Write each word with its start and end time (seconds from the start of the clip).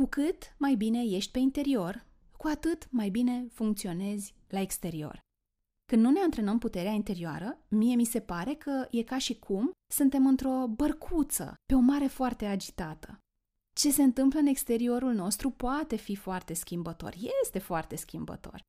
Cu 0.00 0.06
cât 0.06 0.54
mai 0.56 0.74
bine 0.74 1.02
ești 1.02 1.30
pe 1.30 1.38
interior, 1.38 2.06
cu 2.36 2.46
atât 2.46 2.88
mai 2.90 3.08
bine 3.08 3.46
funcționezi 3.52 4.34
la 4.48 4.60
exterior. 4.60 5.20
Când 5.84 6.02
nu 6.02 6.10
ne 6.10 6.20
antrenăm 6.20 6.58
puterea 6.58 6.90
interioară, 6.90 7.58
mie 7.68 7.94
mi 7.94 8.04
se 8.04 8.20
pare 8.20 8.54
că 8.54 8.86
e 8.90 9.02
ca 9.02 9.18
și 9.18 9.38
cum 9.38 9.70
suntem 9.92 10.26
într-o 10.26 10.66
bărcuță 10.66 11.54
pe 11.66 11.74
o 11.74 11.78
mare 11.78 12.06
foarte 12.06 12.46
agitată. 12.46 13.18
Ce 13.74 13.90
se 13.90 14.02
întâmplă 14.02 14.38
în 14.38 14.46
exteriorul 14.46 15.12
nostru 15.12 15.50
poate 15.50 15.96
fi 15.96 16.16
foarte 16.16 16.54
schimbător, 16.54 17.14
este 17.42 17.58
foarte 17.58 17.96
schimbător. 17.96 18.62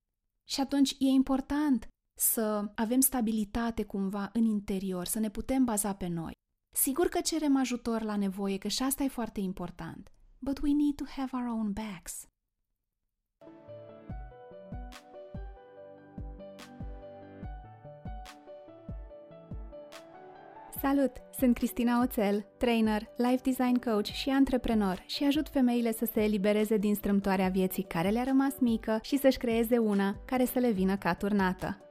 Și 0.50 0.60
atunci 0.60 0.92
e 0.92 1.06
important 1.06 1.88
să 2.20 2.72
avem 2.76 3.00
stabilitate 3.00 3.84
cumva 3.84 4.30
în 4.34 4.46
interior, 4.46 5.06
să 5.06 5.20
ne 5.20 5.30
putem 5.30 5.64
baza 5.64 5.96
pe 5.96 6.08
noi. 6.08 6.34
Sigur 6.76 7.08
că 7.08 7.22
cerem 7.22 7.58
ajutor 7.58 8.02
la 8.02 8.16
nevoie, 8.16 8.58
că 8.58 8.68
și 8.68 8.84
asta 8.84 9.04
e 9.04 9.08
foarte 9.08 9.40
important. 9.40 10.12
But 10.44 10.60
we 10.62 10.74
need 10.74 10.96
to 10.96 11.06
have 11.16 11.30
our 11.34 11.48
own 11.48 11.72
backs. 11.72 12.28
Salut! 20.82 21.12
Sunt 21.40 21.56
Cristina 21.56 22.02
Oțel, 22.02 22.46
trainer, 22.58 23.02
life 23.18 23.42
design 23.44 23.80
coach 23.80 24.06
și 24.06 24.30
antreprenor 24.30 25.04
și 25.06 25.24
ajut 25.24 25.50
femeile 25.50 25.92
să 25.92 26.10
se 26.14 26.24
elibereze 26.24 26.78
din 26.78 26.96
strâmtoarea 26.96 27.50
vieții 27.50 27.84
care 27.84 28.10
le-a 28.10 28.24
rămas 28.24 28.54
mică 28.60 29.00
și 29.02 29.18
să-și 29.18 29.38
creeze 29.38 29.78
una 29.78 30.16
care 30.26 30.46
să 30.46 30.60
le 30.60 30.72
vină 30.72 30.98
ca 30.98 31.14
turnată. 31.14 31.91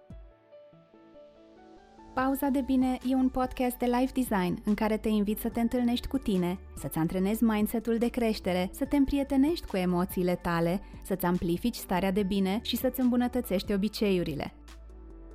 Pauza 2.22 2.48
de 2.48 2.60
bine 2.60 2.98
e 3.08 3.14
un 3.14 3.28
podcast 3.28 3.76
de 3.76 3.86
life 3.86 4.12
design 4.14 4.62
în 4.64 4.74
care 4.74 4.96
te 4.96 5.08
invit 5.08 5.38
să 5.38 5.48
te 5.48 5.60
întâlnești 5.60 6.06
cu 6.06 6.18
tine, 6.18 6.58
să-ți 6.76 6.98
antrenezi 6.98 7.44
mindset-ul 7.44 7.98
de 7.98 8.08
creștere, 8.08 8.70
să 8.72 8.84
te 8.84 8.96
împrietenești 8.96 9.66
cu 9.66 9.76
emoțiile 9.76 10.34
tale, 10.34 10.80
să-ți 11.02 11.24
amplifici 11.24 11.74
starea 11.74 12.12
de 12.12 12.22
bine 12.22 12.58
și 12.62 12.76
să-ți 12.76 13.00
îmbunătățești 13.00 13.72
obiceiurile. 13.72 14.54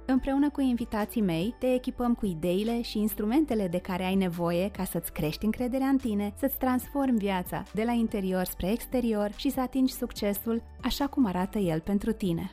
Împreună 0.05 0.49
cu 0.49 0.61
invitații 0.61 1.21
mei, 1.21 1.55
te 1.59 1.73
echipăm 1.73 2.13
cu 2.13 2.25
ideile 2.25 2.81
și 2.81 2.99
instrumentele 2.99 3.67
de 3.67 3.79
care 3.79 4.03
ai 4.03 4.15
nevoie 4.15 4.69
ca 4.69 4.83
să-ți 4.83 5.13
crești 5.13 5.45
încrederea 5.45 5.87
în 5.87 5.97
tine, 5.97 6.33
să-ți 6.37 6.57
transformi 6.57 7.17
viața 7.17 7.63
de 7.73 7.83
la 7.83 7.91
interior 7.91 8.43
spre 8.43 8.71
exterior 8.71 9.31
și 9.35 9.49
să 9.49 9.59
atingi 9.59 9.93
succesul 9.93 10.63
așa 10.81 11.07
cum 11.07 11.25
arată 11.25 11.57
el 11.57 11.79
pentru 11.79 12.11
tine. 12.11 12.51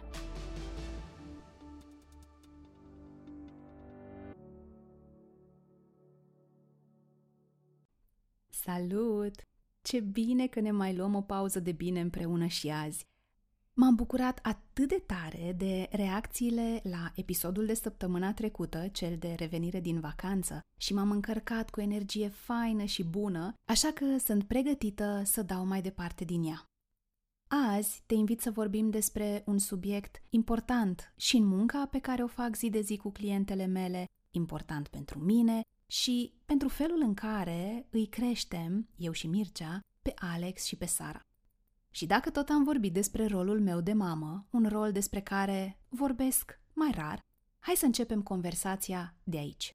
Salut! 8.73 9.35
Ce 9.83 10.01
bine 10.01 10.47
că 10.47 10.61
ne 10.61 10.71
mai 10.71 10.97
luăm 10.97 11.15
o 11.15 11.21
pauză 11.21 11.61
de 11.61 11.73
bine 11.73 12.01
împreună 12.01 12.47
și 12.47 12.69
azi. 12.69 13.07
M-am 13.73 13.95
bucurat 13.95 14.39
atât 14.43 14.89
de 14.89 15.03
tare 15.07 15.55
de 15.57 15.89
reacțiile 15.91 16.81
la 16.83 17.13
episodul 17.15 17.67
de 17.67 17.75
săptămâna 17.75 18.33
trecută, 18.33 18.89
cel 18.93 19.17
de 19.19 19.35
revenire 19.39 19.81
din 19.81 20.01
vacanță, 20.01 20.61
și 20.77 20.95
m-am 20.95 21.11
încărcat 21.11 21.71
cu 21.71 21.81
energie 21.81 22.29
faină 22.29 22.85
și 22.85 23.05
bună, 23.05 23.55
așa 23.65 23.89
că 23.93 24.19
sunt 24.19 24.45
pregătită 24.45 25.23
să 25.25 25.43
dau 25.43 25.67
mai 25.67 25.83
departe 25.83 26.25
din 26.25 26.45
ea. 26.45 26.71
Azi 27.49 28.03
te 28.07 28.15
invit 28.15 28.41
să 28.41 28.51
vorbim 28.51 28.91
despre 28.91 29.43
un 29.47 29.59
subiect 29.59 30.23
important 30.31 31.13
și 31.17 31.37
în 31.37 31.45
munca 31.45 31.87
pe 31.91 31.99
care 31.99 32.23
o 32.23 32.27
fac 32.27 32.57
zi 32.57 32.71
de 32.71 32.81
zi 32.81 32.97
cu 32.97 33.11
clientele 33.11 33.67
mele, 33.67 34.05
important 34.31 34.89
pentru 34.89 35.19
mine 35.19 35.63
și 35.93 36.33
pentru 36.45 36.69
felul 36.69 37.01
în 37.01 37.15
care 37.15 37.87
îi 37.91 38.07
creștem, 38.07 38.89
eu 38.97 39.13
și 39.13 39.27
Mircea, 39.27 39.81
pe 40.03 40.13
Alex 40.17 40.65
și 40.65 40.77
pe 40.77 40.87
Sara. 40.87 41.21
Și 41.91 42.07
dacă 42.07 42.31
tot 42.31 42.49
am 42.49 42.65
vorbit 42.65 42.93
despre 42.93 43.27
rolul 43.27 43.61
meu 43.61 43.81
de 43.81 43.93
mamă, 43.93 44.47
un 44.51 44.69
rol 44.69 44.93
despre 44.93 45.21
care 45.21 45.81
vorbesc 45.89 46.61
mai 46.73 46.91
rar, 46.95 47.21
hai 47.59 47.75
să 47.75 47.85
începem 47.85 48.23
conversația 48.23 49.17
de 49.25 49.37
aici. 49.37 49.71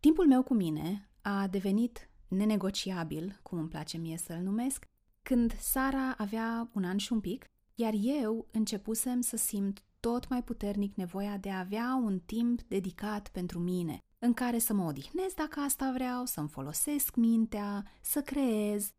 Timpul 0.00 0.26
meu 0.26 0.42
cu 0.42 0.54
mine 0.54 1.10
a 1.22 1.46
devenit 1.46 2.10
nenegociabil, 2.28 3.38
cum 3.42 3.58
îmi 3.58 3.68
place 3.68 3.96
mie 3.96 4.16
să-l 4.16 4.40
numesc, 4.42 4.84
când 5.22 5.58
Sara 5.58 6.14
avea 6.16 6.70
un 6.74 6.84
an 6.84 6.96
și 6.96 7.12
un 7.12 7.20
pic, 7.20 7.44
iar 7.74 7.92
eu 7.96 8.48
începusem 8.52 9.20
să 9.20 9.36
simt 9.36 9.84
tot 10.00 10.28
mai 10.28 10.44
puternic 10.44 10.94
nevoia 10.94 11.36
de 11.36 11.50
a 11.50 11.58
avea 11.58 12.00
un 12.02 12.18
timp 12.18 12.62
dedicat 12.62 13.28
pentru 13.28 13.58
mine, 13.58 13.98
în 14.22 14.32
care 14.32 14.58
să 14.58 14.72
mă 14.72 14.84
odihnesc 14.84 15.34
dacă 15.34 15.60
asta 15.60 15.92
vreau, 15.92 16.24
să-mi 16.24 16.48
folosesc 16.48 17.14
mintea, 17.14 17.84
să 18.00 18.22
creez, 18.22 18.92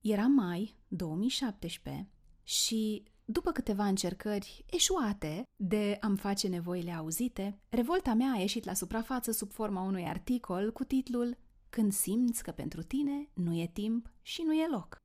era 0.00 0.26
mai 0.26 0.76
2017 0.88 2.08
și 2.42 3.02
după 3.24 3.52
câteva 3.52 3.86
încercări 3.86 4.64
eșuate 4.66 5.42
de 5.56 5.96
a-mi 6.00 6.18
face 6.18 6.48
nevoile 6.48 6.92
auzite, 6.92 7.60
revolta 7.68 8.14
mea 8.14 8.32
a 8.32 8.38
ieșit 8.38 8.64
la 8.64 8.74
suprafață 8.74 9.30
sub 9.30 9.52
forma 9.52 9.82
unui 9.82 10.04
articol 10.04 10.72
cu 10.72 10.84
titlul 10.84 11.36
Când 11.68 11.92
simți 11.92 12.42
că 12.42 12.50
pentru 12.50 12.82
tine 12.82 13.30
nu 13.34 13.54
e 13.54 13.70
timp 13.72 14.10
și 14.22 14.42
nu 14.42 14.52
e 14.52 14.68
loc. 14.68 15.02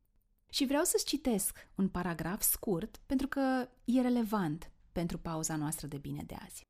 Și 0.50 0.66
vreau 0.66 0.84
să-ți 0.84 1.06
citesc 1.06 1.70
un 1.76 1.90
paragraf 1.90 2.42
scurt 2.42 3.02
pentru 3.06 3.28
că 3.28 3.70
e 3.86 4.02
relevant 4.02 4.72
pentru 4.92 5.18
pauza 5.18 5.56
noastră 5.56 5.88
de 5.88 5.98
bine 5.98 6.24
de 6.24 6.36
azi. 6.46 6.62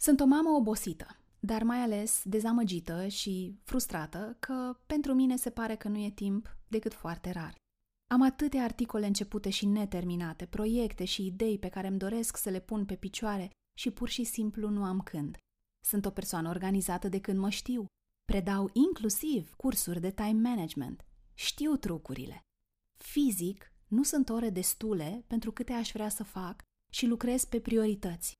Sunt 0.00 0.20
o 0.20 0.24
mamă 0.24 0.50
obosită, 0.50 1.20
dar 1.46 1.62
mai 1.62 1.78
ales 1.78 2.22
dezamăgită 2.24 3.06
și 3.06 3.58
frustrată 3.64 4.36
că 4.38 4.78
pentru 4.86 5.14
mine 5.14 5.36
se 5.36 5.50
pare 5.50 5.76
că 5.76 5.88
nu 5.88 5.98
e 5.98 6.10
timp 6.10 6.56
decât 6.68 6.94
foarte 6.94 7.30
rar. 7.30 7.54
Am 8.10 8.22
atâtea 8.22 8.62
articole 8.62 9.06
începute 9.06 9.50
și 9.50 9.66
neterminate, 9.66 10.46
proiecte 10.46 11.04
și 11.04 11.26
idei 11.26 11.58
pe 11.58 11.68
care 11.68 11.86
îmi 11.86 11.98
doresc 11.98 12.36
să 12.36 12.50
le 12.50 12.60
pun 12.60 12.84
pe 12.84 12.96
picioare 12.96 13.50
și 13.78 13.90
pur 13.90 14.08
și 14.08 14.24
simplu 14.24 14.68
nu 14.68 14.84
am 14.84 15.00
când. 15.00 15.36
Sunt 15.84 16.06
o 16.06 16.10
persoană 16.10 16.48
organizată 16.48 17.08
de 17.08 17.20
când 17.20 17.38
mă 17.38 17.50
știu. 17.50 17.86
Predau 18.24 18.70
inclusiv 18.72 19.54
cursuri 19.54 20.00
de 20.00 20.10
time 20.10 20.48
management. 20.48 21.04
Știu 21.34 21.76
trucurile. 21.76 22.40
Fizic, 23.04 23.72
nu 23.86 24.02
sunt 24.02 24.28
ore 24.28 24.50
destule 24.50 25.24
pentru 25.26 25.52
câte 25.52 25.72
aș 25.72 25.90
vrea 25.92 26.08
să 26.08 26.24
fac 26.24 26.62
și 26.92 27.06
lucrez 27.06 27.44
pe 27.44 27.60
priorități. 27.60 28.34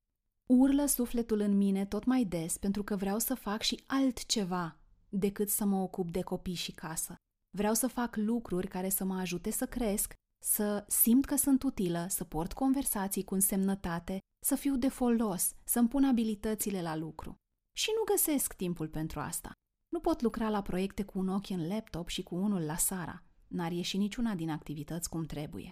Urlă 0.47 0.87
sufletul 0.87 1.41
în 1.41 1.57
mine 1.57 1.87
tot 1.87 2.05
mai 2.05 2.25
des 2.25 2.59
pentru 2.59 2.83
că 2.83 2.97
vreau 2.97 3.19
să 3.19 3.35
fac 3.35 3.63
și 3.63 3.83
altceva 3.87 4.79
decât 5.09 5.49
să 5.49 5.65
mă 5.65 5.77
ocup 5.77 6.11
de 6.11 6.23
copii 6.23 6.55
și 6.55 6.73
casă. 6.73 7.15
Vreau 7.57 7.75
să 7.75 7.87
fac 7.87 8.17
lucruri 8.17 8.69
care 8.69 8.89
să 8.89 9.05
mă 9.05 9.15
ajute 9.19 9.51
să 9.51 9.67
cresc, 9.67 10.15
să 10.45 10.85
simt 10.89 11.25
că 11.25 11.37
sunt 11.37 11.63
utilă, 11.63 12.07
să 12.09 12.25
port 12.25 12.53
conversații 12.53 13.25
cu 13.25 13.35
însemnătate, 13.35 14.19
să 14.45 14.55
fiu 14.55 14.77
de 14.77 14.89
folos, 14.89 15.55
să-mi 15.65 15.89
pun 15.89 16.05
abilitățile 16.05 16.83
la 16.83 16.97
lucru. 16.97 17.37
Și 17.77 17.91
nu 17.97 18.15
găsesc 18.15 18.53
timpul 18.53 18.89
pentru 18.89 19.21
asta. 19.21 19.53
Nu 19.89 20.01
pot 20.01 20.23
lucra 20.23 20.49
la 20.49 20.63
proiecte 20.63 21.05
cu 21.05 21.19
un 21.19 21.29
ochi 21.29 21.51
în 21.51 21.69
laptop 21.69 22.09
și 22.09 22.23
cu 22.23 22.35
unul 22.35 22.63
la 22.63 22.77
Sara. 22.77 23.23
N-ar 23.47 23.73
ieși 23.73 23.97
niciuna 23.97 24.35
din 24.35 24.51
activități 24.51 25.09
cum 25.09 25.25
trebuie. 25.25 25.71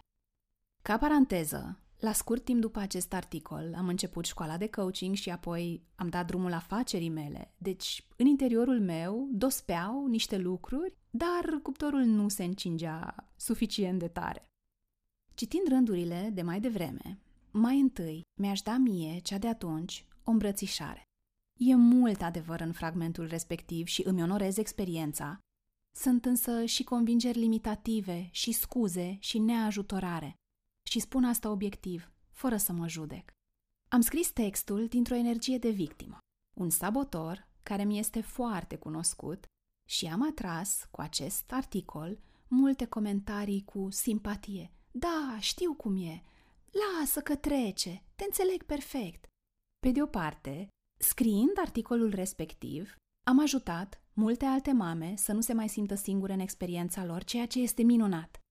Ca 0.82 0.98
paranteză, 0.98 1.83
la 2.04 2.12
scurt 2.12 2.44
timp 2.44 2.60
după 2.60 2.78
acest 2.78 3.12
articol 3.12 3.74
am 3.76 3.88
început 3.88 4.24
școala 4.24 4.56
de 4.56 4.68
coaching 4.68 5.14
și 5.14 5.30
apoi 5.30 5.82
am 5.94 6.08
dat 6.08 6.26
drumul 6.26 6.52
afacerii 6.52 7.08
mele. 7.08 7.54
Deci, 7.58 8.06
în 8.16 8.26
interiorul 8.26 8.80
meu 8.80 9.28
dospeau 9.32 10.06
niște 10.06 10.38
lucruri, 10.38 10.96
dar 11.10 11.60
cuptorul 11.62 12.00
nu 12.00 12.28
se 12.28 12.44
încingea 12.44 13.14
suficient 13.36 13.98
de 13.98 14.08
tare. 14.08 14.48
Citind 15.34 15.68
rândurile 15.68 16.30
de 16.32 16.42
mai 16.42 16.60
devreme, 16.60 17.18
mai 17.50 17.80
întâi 17.80 18.22
mi-aș 18.40 18.60
da 18.60 18.76
mie, 18.76 19.18
cea 19.18 19.38
de 19.38 19.48
atunci, 19.48 20.06
o 20.24 20.30
îmbrățișare. 20.30 21.02
E 21.60 21.74
mult 21.74 22.22
adevăr 22.22 22.60
în 22.60 22.72
fragmentul 22.72 23.26
respectiv 23.26 23.86
și 23.86 24.02
îmi 24.06 24.22
onorez 24.22 24.56
experiența. 24.56 25.38
Sunt 25.96 26.24
însă 26.24 26.64
și 26.64 26.84
convingeri 26.84 27.38
limitative, 27.38 28.28
și 28.30 28.52
scuze, 28.52 29.16
și 29.20 29.38
neajutorare. 29.38 30.34
Și 30.94 31.00
spun 31.00 31.24
asta 31.24 31.50
obiectiv, 31.50 32.12
fără 32.30 32.56
să 32.56 32.72
mă 32.72 32.88
judec. 32.88 33.30
Am 33.88 34.00
scris 34.00 34.30
textul 34.30 34.86
dintr-o 34.86 35.14
energie 35.14 35.58
de 35.58 35.70
victimă, 35.70 36.18
un 36.56 36.70
sabotor 36.70 37.48
care 37.62 37.84
mi 37.84 37.98
este 37.98 38.20
foarte 38.20 38.76
cunoscut 38.76 39.44
și 39.88 40.06
am 40.06 40.26
atras 40.28 40.88
cu 40.90 41.00
acest 41.00 41.52
articol 41.52 42.18
multe 42.48 42.84
comentarii 42.86 43.64
cu 43.64 43.90
simpatie. 43.90 44.72
Da, 44.90 45.36
știu 45.40 45.74
cum 45.74 45.96
e. 45.96 46.22
Lasă 46.70 47.20
că 47.20 47.36
trece, 47.36 48.02
te 48.14 48.24
înțeleg 48.24 48.62
perfect. 48.62 49.24
Pe 49.78 49.90
de 49.90 50.02
o 50.02 50.06
parte, 50.06 50.68
scriind 50.98 51.52
articolul 51.56 52.10
respectiv, 52.10 52.94
am 53.26 53.40
ajutat 53.40 54.02
multe 54.12 54.44
alte 54.44 54.72
mame 54.72 55.14
să 55.16 55.32
nu 55.32 55.40
se 55.40 55.52
mai 55.52 55.68
simtă 55.68 55.94
singure 55.94 56.32
în 56.32 56.40
experiența 56.40 57.04
lor, 57.04 57.24
ceea 57.24 57.46
ce 57.46 57.60
este 57.60 57.82
minunat. 57.82 58.43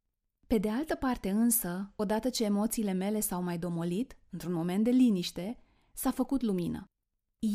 Pe 0.48 0.58
de 0.58 0.70
altă 0.70 0.96
parte 0.96 1.30
însă, 1.30 1.94
odată 1.96 2.30
ce 2.30 2.44
emoțiile 2.44 2.92
mele 2.92 3.20
s-au 3.20 3.44
mai 3.44 3.58
domolit, 3.58 4.18
într-un 4.30 4.54
moment 4.54 4.84
de 4.84 4.90
liniște, 4.90 5.58
s-a 5.94 6.12
făcut 6.12 6.42
lumină. 6.42 6.86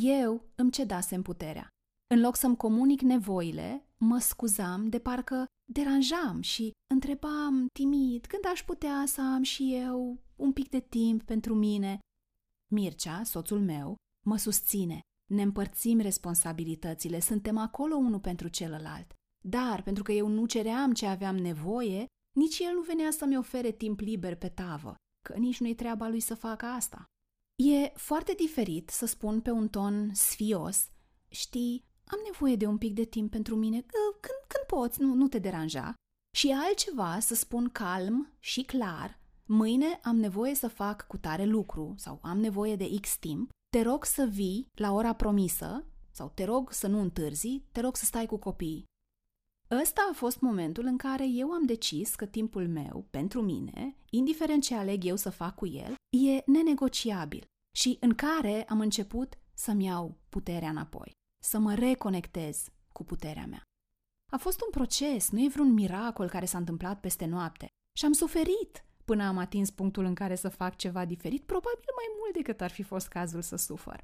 Eu 0.02 0.44
îmi 0.55 0.70
cedasem 0.70 1.23
puterea. 1.23 1.69
În 2.14 2.20
loc 2.20 2.37
să-mi 2.37 2.56
comunic 2.56 3.00
nevoile, 3.00 3.87
mă 3.96 4.19
scuzam 4.19 4.88
de 4.88 4.99
parcă 4.99 5.46
deranjam 5.73 6.40
și 6.40 6.70
întrebam 6.94 7.67
timid 7.73 8.26
când 8.26 8.43
aș 8.52 8.62
putea 8.64 9.05
să 9.06 9.20
am 9.20 9.43
și 9.43 9.75
eu 9.75 10.19
un 10.37 10.52
pic 10.52 10.69
de 10.69 10.81
timp 10.81 11.23
pentru 11.23 11.55
mine. 11.55 11.99
Mircea, 12.73 13.23
soțul 13.23 13.61
meu, 13.61 13.96
mă 14.26 14.37
susține. 14.37 15.00
Ne 15.31 15.43
împărțim 15.43 15.99
responsabilitățile, 16.00 17.20
suntem 17.20 17.56
acolo 17.58 17.94
unul 17.96 18.20
pentru 18.20 18.49
celălalt. 18.49 19.12
Dar, 19.44 19.82
pentru 19.82 20.02
că 20.02 20.12
eu 20.12 20.29
nu 20.29 20.46
ceream 20.46 20.93
ce 20.93 21.06
aveam 21.06 21.37
nevoie, 21.37 22.06
nici 22.38 22.58
el 22.58 22.75
nu 22.75 22.81
venea 22.81 23.11
să-mi 23.11 23.37
ofere 23.37 23.70
timp 23.70 24.00
liber 24.00 24.37
pe 24.37 24.49
tavă, 24.49 24.94
că 25.29 25.38
nici 25.38 25.61
nu-i 25.61 25.75
treaba 25.75 26.08
lui 26.08 26.20
să 26.20 26.35
facă 26.35 26.67
asta. 26.67 27.05
E 27.64 27.93
foarte 27.94 28.32
diferit 28.32 28.90
să 28.90 29.06
spun 29.06 29.40
pe 29.40 29.50
un 29.50 29.69
ton 29.69 30.11
sfios, 30.14 30.88
știi, 31.29 31.85
am 32.05 32.19
nevoie 32.25 32.56
de 32.56 32.67
un 32.67 32.79
pic 32.79 32.94
de 32.94 33.05
timp 33.05 33.31
pentru 33.31 33.56
mine, 33.56 33.81
când, 33.81 34.40
când 34.46 34.64
poți, 34.67 35.00
nu, 35.00 35.14
nu 35.14 35.29
te 35.29 35.38
deranja. 35.38 35.94
Și 36.37 36.50
altceva 36.50 37.19
să 37.19 37.35
spun 37.35 37.69
calm 37.69 38.32
și 38.38 38.62
clar, 38.62 39.20
mâine 39.44 40.00
am 40.02 40.17
nevoie 40.17 40.55
să 40.55 40.69
fac 40.69 41.06
cu 41.06 41.17
tare 41.17 41.44
lucru 41.44 41.94
sau 41.96 42.19
am 42.23 42.38
nevoie 42.38 42.76
de 42.76 42.99
X 43.00 43.17
timp, 43.19 43.50
te 43.69 43.82
rog 43.82 44.05
să 44.05 44.25
vii 44.25 44.67
la 44.75 44.93
ora 44.93 45.12
promisă 45.12 45.85
sau 46.11 46.32
te 46.35 46.44
rog 46.44 46.73
să 46.73 46.87
nu 46.87 47.00
întârzi, 47.00 47.62
te 47.73 47.81
rog 47.81 47.96
să 47.96 48.05
stai 48.05 48.26
cu 48.26 48.37
copiii. 48.37 48.85
Ăsta 49.70 50.08
a 50.10 50.14
fost 50.14 50.40
momentul 50.40 50.84
în 50.84 50.96
care 50.96 51.26
eu 51.26 51.50
am 51.50 51.66
decis 51.66 52.14
că 52.14 52.26
timpul 52.26 52.68
meu, 52.68 53.06
pentru 53.10 53.42
mine, 53.42 53.96
indiferent 54.10 54.62
ce 54.62 54.74
aleg 54.74 55.04
eu 55.04 55.16
să 55.16 55.30
fac 55.30 55.54
cu 55.54 55.66
el, 55.66 55.94
e 56.16 56.42
nenegociabil 56.46 57.44
și 57.76 57.96
în 58.00 58.14
care 58.14 58.64
am 58.64 58.80
început 58.80 59.38
să-mi 59.54 59.84
iau 59.84 60.18
puterea 60.28 60.68
înapoi, 60.68 61.10
să 61.44 61.58
mă 61.58 61.74
reconectez 61.74 62.68
cu 62.92 63.04
puterea 63.04 63.46
mea. 63.46 63.62
A 64.32 64.36
fost 64.36 64.60
un 64.60 64.70
proces, 64.70 65.30
nu 65.30 65.44
e 65.44 65.48
vreun 65.48 65.72
miracol 65.72 66.28
care 66.28 66.44
s-a 66.44 66.58
întâmplat 66.58 67.00
peste 67.00 67.24
noapte 67.24 67.68
și 67.98 68.04
am 68.04 68.12
suferit 68.12 68.84
până 69.04 69.24
am 69.24 69.38
atins 69.38 69.70
punctul 69.70 70.04
în 70.04 70.14
care 70.14 70.34
să 70.34 70.48
fac 70.48 70.76
ceva 70.76 71.04
diferit, 71.04 71.42
probabil 71.42 71.92
mai 71.96 72.06
mult 72.18 72.32
decât 72.32 72.60
ar 72.60 72.70
fi 72.70 72.82
fost 72.82 73.08
cazul 73.08 73.42
să 73.42 73.56
sufăr. 73.56 74.00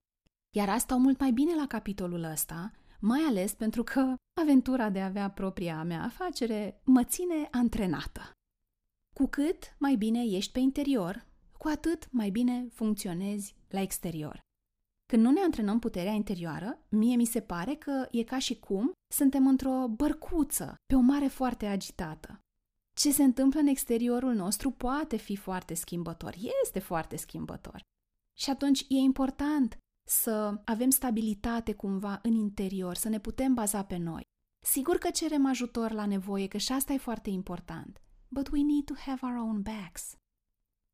Iar 0.56 0.68
asta 0.68 0.94
o 0.94 0.98
mult 0.98 1.20
mai 1.20 1.32
bine 1.32 1.54
la 1.54 1.66
capitolul 1.66 2.22
ăsta, 2.22 2.72
mai 3.06 3.20
ales 3.20 3.54
pentru 3.54 3.82
că 3.82 4.14
aventura 4.40 4.90
de 4.90 5.00
a 5.00 5.04
avea 5.04 5.30
propria 5.30 5.82
mea 5.82 6.02
afacere 6.02 6.80
mă 6.84 7.04
ține 7.04 7.48
antrenată. 7.50 8.30
Cu 9.16 9.26
cât 9.26 9.76
mai 9.78 9.94
bine 9.96 10.22
ești 10.24 10.52
pe 10.52 10.58
interior, 10.58 11.26
cu 11.58 11.68
atât 11.68 12.08
mai 12.10 12.30
bine 12.30 12.68
funcționezi 12.72 13.54
la 13.68 13.80
exterior. 13.80 14.40
Când 15.06 15.22
nu 15.22 15.30
ne 15.30 15.40
antrenăm 15.40 15.78
puterea 15.78 16.12
interioară, 16.12 16.78
mie 16.88 17.16
mi 17.16 17.24
se 17.24 17.40
pare 17.40 17.74
că 17.74 18.08
e 18.10 18.22
ca 18.22 18.38
și 18.38 18.58
cum 18.58 18.92
suntem 19.12 19.46
într-o 19.46 19.88
bărcuță 19.88 20.74
pe 20.86 20.94
o 20.94 21.00
mare 21.00 21.26
foarte 21.26 21.66
agitată. 21.66 22.38
Ce 22.96 23.12
se 23.12 23.22
întâmplă 23.22 23.60
în 23.60 23.66
exteriorul 23.66 24.34
nostru 24.34 24.70
poate 24.70 25.16
fi 25.16 25.36
foarte 25.36 25.74
schimbător, 25.74 26.34
este 26.62 26.78
foarte 26.78 27.16
schimbător. 27.16 27.80
Și 28.38 28.50
atunci 28.50 28.80
e 28.80 28.96
important 28.96 29.78
să 30.04 30.60
avem 30.64 30.90
stabilitate 30.90 31.74
cumva 31.74 32.18
în 32.22 32.34
interior, 32.34 32.94
să 32.94 33.08
ne 33.08 33.20
putem 33.20 33.54
baza 33.54 33.84
pe 33.84 33.96
noi. 33.96 34.22
Sigur 34.64 34.96
că 34.96 35.10
cerem 35.10 35.46
ajutor 35.46 35.92
la 35.92 36.06
nevoie, 36.06 36.48
că 36.48 36.58
și 36.58 36.72
asta 36.72 36.92
e 36.92 36.96
foarte 36.96 37.30
important. 37.30 38.00
But 38.28 38.48
we 38.48 38.62
need 38.62 38.84
to 38.84 38.94
have 39.06 39.20
our 39.22 39.36
own 39.36 39.62
backs. 39.62 40.16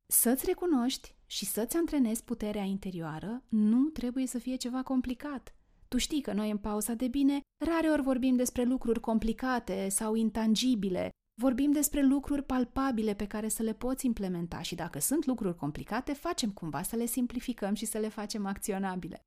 Să-ți 0.07 0.45
recunoști 0.45 1.15
și 1.25 1.45
să-ți 1.45 1.77
antrenezi 1.77 2.23
puterea 2.23 2.63
interioară 2.63 3.43
nu 3.49 3.89
trebuie 3.89 4.27
să 4.27 4.37
fie 4.37 4.55
ceva 4.55 4.83
complicat. 4.83 5.55
Tu 5.87 5.97
știi 5.97 6.21
că 6.21 6.33
noi 6.33 6.49
în 6.49 6.57
pauza 6.57 6.93
de 6.93 7.07
bine 7.07 7.41
rare 7.65 7.89
ori 7.89 8.01
vorbim 8.01 8.35
despre 8.35 8.63
lucruri 8.63 8.99
complicate 8.99 9.89
sau 9.89 10.15
intangibile, 10.15 11.09
vorbim 11.41 11.71
despre 11.71 12.01
lucruri 12.01 12.43
palpabile 12.43 13.13
pe 13.13 13.27
care 13.27 13.47
să 13.47 13.63
le 13.63 13.73
poți 13.73 14.05
implementa 14.05 14.61
și 14.61 14.75
dacă 14.75 14.99
sunt 14.99 15.25
lucruri 15.25 15.55
complicate, 15.55 16.13
facem 16.13 16.51
cumva 16.51 16.81
să 16.81 16.95
le 16.95 17.05
simplificăm 17.05 17.73
și 17.73 17.85
să 17.85 17.97
le 17.97 18.09
facem 18.09 18.45
acționabile. 18.45 19.21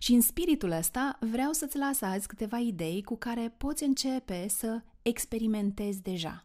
Și 0.00 0.12
în 0.12 0.20
spiritul 0.20 0.70
ăsta 0.70 1.18
vreau 1.20 1.52
să-ți 1.52 1.76
las 1.76 2.00
azi 2.00 2.26
câteva 2.26 2.58
idei 2.58 3.02
cu 3.02 3.16
care 3.16 3.54
poți 3.56 3.84
începe 3.84 4.48
să 4.48 4.82
experimentezi 5.02 6.02
deja. 6.02 6.42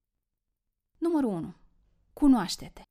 Numărul 0.97 1.29
1. 1.29 1.55
Cunoaște-te. 2.13 2.81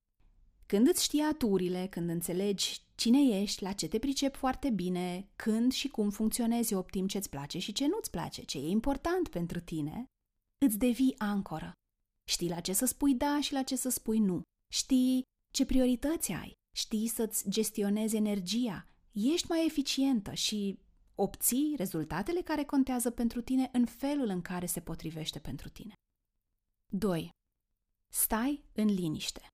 Când 0.67 0.89
îți 0.89 1.03
știi 1.03 1.23
aturile, 1.33 1.87
când 1.87 2.09
înțelegi 2.09 2.81
cine 2.95 3.41
ești, 3.41 3.63
la 3.63 3.73
ce 3.73 3.89
te 3.89 3.99
pricepi 3.99 4.39
foarte 4.39 4.71
bine, 4.71 5.29
când 5.37 5.73
și 5.73 5.89
cum 5.89 6.11
funcționezi 6.11 6.75
optim 6.75 7.07
ce-ți 7.07 7.29
place 7.29 7.59
și 7.59 7.73
ce 7.73 7.87
nu-ți 7.87 8.11
place, 8.11 8.43
ce 8.45 8.59
e 8.59 8.69
important 8.69 9.29
pentru 9.29 9.61
tine, 9.61 10.05
îți 10.67 10.79
devii 10.79 11.15
ancoră. 11.19 11.73
Știi 12.29 12.49
la 12.49 12.61
ce 12.61 12.73
să 12.73 12.85
spui 12.85 13.15
da 13.15 13.41
și 13.41 13.53
la 13.53 13.63
ce 13.63 13.77
să 13.77 13.89
spui 13.89 14.19
nu. 14.19 14.43
Știi 14.73 15.23
ce 15.55 15.67
priorități 15.67 16.33
ai. 16.33 16.53
Știi 16.77 17.09
să-ți 17.09 17.51
gestionezi 17.51 18.17
energia. 18.17 18.89
Ești 19.13 19.47
mai 19.49 19.67
eficientă 19.67 20.35
și 20.35 20.79
obții 21.15 21.75
rezultatele 21.77 22.41
care 22.41 22.65
contează 22.65 23.11
pentru 23.11 23.41
tine 23.41 23.69
în 23.73 23.87
felul 23.87 24.29
în 24.29 24.41
care 24.43 24.67
se 24.67 24.81
potrivește 24.81 25.39
pentru 25.39 25.69
tine. 25.69 25.95
2. 26.93 27.31
Stai 28.13 28.65
în 28.73 28.87
liniște. 28.87 29.47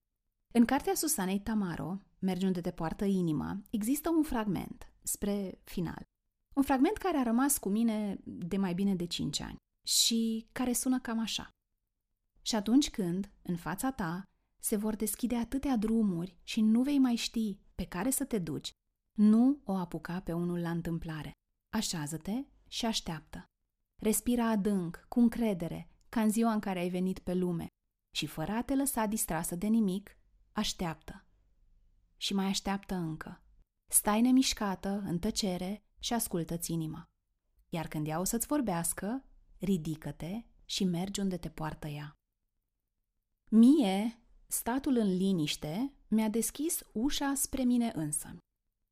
În 0.52 0.64
cartea 0.64 0.94
Susanei 0.94 1.40
Tamaro, 1.40 1.98
Mergi 2.20 2.44
unde 2.44 2.60
te 2.60 2.70
poartă 2.70 3.04
inima, 3.04 3.62
există 3.70 4.10
un 4.10 4.22
fragment 4.22 4.92
spre 5.02 5.60
final. 5.64 6.02
Un 6.54 6.62
fragment 6.62 6.96
care 6.96 7.16
a 7.16 7.22
rămas 7.22 7.58
cu 7.58 7.68
mine 7.68 8.20
de 8.24 8.56
mai 8.56 8.74
bine 8.74 8.94
de 8.94 9.06
5 9.06 9.40
ani 9.40 9.56
și 9.86 10.46
care 10.52 10.72
sună 10.72 11.00
cam 11.00 11.18
așa. 11.18 11.48
Și 12.50 12.56
atunci 12.56 12.90
când, 12.90 13.30
în 13.42 13.56
fața 13.56 13.92
ta, 13.92 14.22
se 14.62 14.76
vor 14.76 14.96
deschide 14.96 15.36
atâtea 15.36 15.76
drumuri 15.76 16.36
și 16.42 16.60
nu 16.60 16.82
vei 16.82 16.98
mai 16.98 17.16
ști 17.16 17.58
pe 17.74 17.84
care 17.84 18.10
să 18.10 18.24
te 18.24 18.38
duci, 18.38 18.70
nu 19.18 19.60
o 19.64 19.72
apuca 19.72 20.20
pe 20.20 20.32
unul 20.32 20.60
la 20.60 20.70
întâmplare. 20.70 21.32
Așează-te 21.72 22.44
și 22.68 22.86
așteaptă. 22.86 23.44
Respira 24.02 24.48
adânc, 24.48 25.06
cu 25.08 25.20
încredere, 25.20 25.90
ca 26.08 26.22
în 26.22 26.30
ziua 26.30 26.52
în 26.52 26.60
care 26.60 26.78
ai 26.78 26.88
venit 26.88 27.18
pe 27.18 27.34
lume 27.34 27.66
și 28.14 28.26
fără 28.26 28.52
a 28.52 28.62
te 28.62 28.74
lăsa 28.74 29.06
distrasă 29.06 29.56
de 29.56 29.66
nimic, 29.66 30.16
așteaptă. 30.52 31.24
Și 32.16 32.34
mai 32.34 32.46
așteaptă 32.46 32.94
încă. 32.94 33.42
Stai 33.90 34.20
nemișcată, 34.20 35.02
în 35.06 35.18
tăcere 35.18 35.84
și 35.98 36.12
ascultă-ți 36.12 36.72
inima. 36.72 37.04
Iar 37.68 37.88
când 37.88 38.06
ea 38.06 38.20
o 38.20 38.24
să-ți 38.24 38.46
vorbească, 38.46 39.24
ridică-te 39.58 40.44
și 40.64 40.84
mergi 40.84 41.20
unde 41.20 41.36
te 41.36 41.48
poartă 41.48 41.88
ea. 41.88 42.14
Mie, 43.52 44.18
statul 44.46 44.96
în 44.96 45.16
liniște 45.16 45.92
mi-a 46.08 46.28
deschis 46.28 46.82
ușa 46.92 47.34
spre 47.34 47.62
mine 47.62 47.92
însă. 47.94 48.36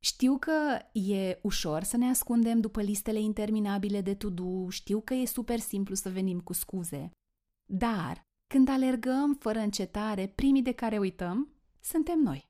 Știu 0.03 0.37
că 0.37 0.79
e 0.91 1.39
ușor 1.41 1.83
să 1.83 1.97
ne 1.97 2.09
ascundem 2.09 2.59
după 2.59 2.81
listele 2.81 3.19
interminabile 3.19 4.01
de 4.01 4.15
to-do, 4.15 4.69
știu 4.69 5.01
că 5.01 5.13
e 5.13 5.25
super 5.25 5.59
simplu 5.59 5.95
să 5.95 6.09
venim 6.09 6.39
cu 6.39 6.53
scuze, 6.53 7.11
dar 7.65 8.21
când 8.47 8.69
alergăm 8.69 9.35
fără 9.35 9.59
încetare, 9.59 10.27
primii 10.27 10.61
de 10.61 10.71
care 10.71 10.97
uităm 10.97 11.53
suntem 11.79 12.19
noi. 12.19 12.49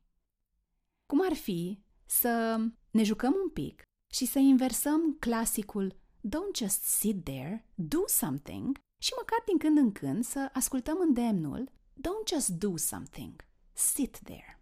Cum 1.05 1.21
ar 1.25 1.33
fi 1.33 1.83
să 2.05 2.61
ne 2.91 3.03
jucăm 3.03 3.35
un 3.43 3.49
pic 3.49 3.83
și 4.11 4.25
să 4.25 4.39
inversăm 4.39 5.15
clasicul 5.19 5.95
Don't 6.27 6.55
just 6.55 6.81
sit 6.81 7.23
there, 7.23 7.69
do 7.75 8.07
something 8.07 8.77
și 9.01 9.11
măcar 9.17 9.43
din 9.45 9.57
când 9.57 9.77
în 9.77 9.91
când 9.91 10.23
să 10.23 10.49
ascultăm 10.53 10.97
îndemnul 10.99 11.77
Don't 12.01 12.27
just 12.27 12.49
do 12.49 12.77
something, 12.77 13.45
sit 13.73 14.19
there. 14.23 14.61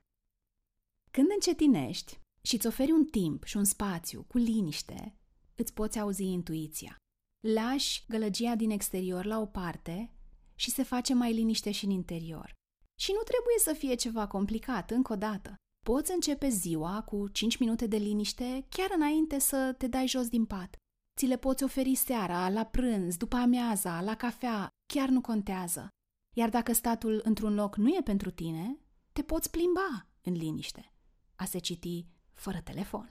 Când 1.12 1.28
încetinești 1.34 2.20
și 2.42 2.56
îți 2.56 2.68
oferi 2.68 2.92
un 2.92 3.06
timp 3.06 3.44
și 3.44 3.58
un 3.58 3.64
spațiu 3.64 4.24
cu 4.28 4.38
liniște, 4.38 5.18
îți 5.56 5.74
poți 5.74 6.00
auzi 6.00 6.24
intuiția. 6.24 6.98
Lași 7.40 8.04
gălăgia 8.08 8.56
din 8.56 8.70
exterior 8.70 9.26
la 9.26 9.40
o 9.40 9.46
parte 9.46 10.12
și 10.56 10.72
se 10.72 10.84
face 10.84 11.14
mai 11.14 11.34
liniște 11.34 11.72
și 11.72 11.86
în 11.86 11.92
interior. 11.92 12.54
Și 13.00 13.12
nu 13.12 13.22
trebuie 13.22 13.58
să 13.60 13.74
fie 13.74 13.96
ceva 13.96 14.28
complicat, 14.28 14.92
încă 14.92 15.14
o 15.14 15.16
dată. 15.16 15.56
Poți 15.86 16.12
începe 16.12 16.50
ziua 16.50 17.04
cu 17.04 17.28
5 17.28 17.58
minute 17.58 17.88
de 17.88 17.98
liniște 17.98 18.66
chiar 18.70 18.90
înainte 18.96 19.40
să 19.40 19.76
te 19.78 19.88
dai 19.88 20.08
jos 20.08 20.28
din 20.28 20.46
pat. 20.46 20.76
Ți 21.18 21.26
le 21.26 21.38
poți 21.38 21.64
oferi 21.64 21.96
seara, 21.96 22.50
la 22.50 22.66
prânz, 22.66 23.18
după 23.18 23.36
amiaza, 23.36 24.02
la 24.02 24.16
cafea, 24.16 24.70
chiar 24.94 25.10
nu 25.10 25.22
contează. 25.22 25.90
Iar 26.38 26.50
dacă 26.50 26.74
statul 26.74 27.22
într-un 27.24 27.54
loc 27.54 27.76
nu 27.76 27.88
e 27.88 28.02
pentru 28.04 28.32
tine, 28.32 28.80
te 29.14 29.24
poți 29.24 29.50
plimba 29.50 30.08
în 30.22 30.34
liniște. 30.34 30.94
A 31.36 31.46
se 31.46 31.60
citi 31.60 32.08
fără 32.34 32.62
telefon. 32.62 33.10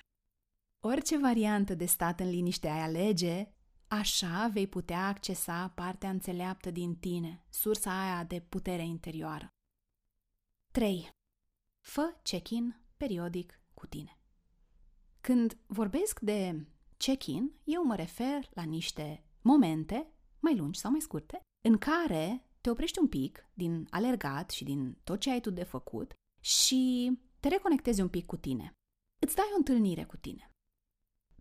Orice 0.90 1.18
variantă 1.18 1.74
de 1.74 1.84
stat 1.84 2.20
în 2.20 2.28
liniște 2.28 2.68
ai 2.68 2.80
alege, 2.80 3.48
așa 3.88 4.48
vei 4.52 4.66
putea 4.66 5.06
accesa 5.06 5.68
partea 5.68 6.10
înțeleaptă 6.10 6.70
din 6.70 6.96
tine, 6.96 7.44
sursa 7.50 8.00
aia 8.00 8.24
de 8.24 8.40
putere 8.40 8.84
interioară. 8.84 9.48
3. 10.72 11.10
Fă 11.80 12.16
check-in 12.22 12.80
periodic 12.96 13.60
cu 13.74 13.86
tine. 13.86 14.18
Când 15.20 15.58
vorbesc 15.66 16.20
de 16.20 16.66
check-in, 16.96 17.52
eu 17.64 17.84
mă 17.84 17.94
refer 17.94 18.48
la 18.50 18.62
niște 18.62 19.24
momente, 19.40 20.12
mai 20.40 20.56
lungi 20.56 20.78
sau 20.78 20.90
mai 20.90 21.00
scurte, 21.00 21.40
în 21.68 21.78
care 21.78 22.44
te 22.60 22.70
oprești 22.70 22.98
un 22.98 23.08
pic 23.08 23.48
din 23.54 23.86
alergat 23.90 24.50
și 24.50 24.64
din 24.64 24.98
tot 25.04 25.20
ce 25.20 25.30
ai 25.30 25.40
tu 25.40 25.50
de 25.50 25.62
făcut 25.62 26.12
și 26.40 27.12
te 27.40 27.48
reconectezi 27.48 28.00
un 28.00 28.08
pic 28.08 28.26
cu 28.26 28.36
tine. 28.36 28.72
Îți 29.18 29.34
dai 29.34 29.48
o 29.52 29.56
întâlnire 29.56 30.04
cu 30.04 30.16
tine. 30.16 30.50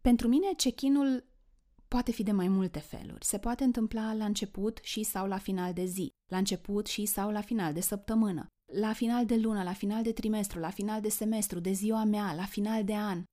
Pentru 0.01 0.27
mine, 0.27 0.53
check-in-ul 0.53 1.23
poate 1.87 2.11
fi 2.11 2.23
de 2.23 2.31
mai 2.31 2.47
multe 2.47 2.79
feluri. 2.79 3.25
Se 3.25 3.37
poate 3.37 3.63
întâmpla 3.63 4.13
la 4.13 4.25
început 4.25 4.79
și 4.81 5.03
sau 5.03 5.27
la 5.27 5.37
final 5.37 5.73
de 5.73 5.85
zi, 5.85 6.11
la 6.31 6.37
început 6.37 6.85
și 6.87 7.05
sau 7.05 7.31
la 7.31 7.41
final 7.41 7.73
de 7.73 7.81
săptămână, 7.81 8.47
la 8.73 8.93
final 8.93 9.25
de 9.25 9.37
lună, 9.37 9.63
la 9.63 9.73
final 9.73 10.03
de 10.03 10.13
trimestru, 10.13 10.59
la 10.59 10.69
final 10.69 11.01
de 11.01 11.09
semestru, 11.09 11.59
de 11.59 11.71
ziua 11.71 12.03
mea, 12.03 12.33
la 12.33 12.45
final 12.45 12.83
de 12.83 12.95
an. 12.95 13.23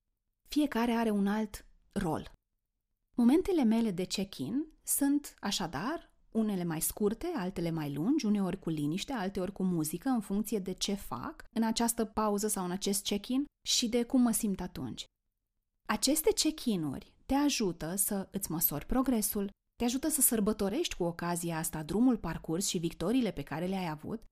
Fiecare 0.49 0.93
are 0.93 1.11
un 1.11 1.27
alt 1.27 1.67
rol. 1.93 2.33
Momentele 3.17 3.65
mele 3.65 3.91
de 3.91 4.05
check-in 4.05 4.67
sunt, 4.83 5.35
așadar, 5.41 6.10
unele 6.33 6.65
mai 6.65 6.81
scurte, 6.81 7.33
altele 7.37 7.71
mai 7.71 7.93
lungi, 7.93 8.27
uneori 8.27 8.59
cu 8.59 8.71
liniște, 8.71 9.13
alteori 9.13 9.53
cu 9.53 9.63
muzică, 9.63 10.09
în 10.09 10.21
funcție 10.21 10.59
de 10.59 10.73
ce 10.73 10.95
fac 10.95 11.45
în 11.53 11.63
această 11.63 12.05
pauză 12.05 12.49
sau 12.49 12.65
în 12.65 12.71
acest 12.71 13.05
check-in 13.05 13.45
și 13.67 13.89
de 13.89 14.05
cum 14.05 14.21
mă 14.21 14.31
simt 14.31 14.61
atunci. 14.61 15.05
Aceste 15.89 16.31
check-in-uri 16.33 17.13
te 17.27 17.35
ajută 17.35 17.95
să 17.95 18.29
îți 18.31 18.51
măsori 18.51 18.87
progresul, 18.87 19.51
te 19.77 19.85
ajută 19.85 20.09
să 20.09 20.21
sărbătorești 20.21 20.95
cu 20.95 21.05
ocazia 21.05 21.59
asta 21.59 21.83
drumul 21.83 22.17
parcurs 22.17 22.67
și 22.67 22.79
victoriile 22.79 23.31
pe 23.31 23.43
care 23.43 23.67
le-ai 23.67 23.89
avut, 23.89 24.23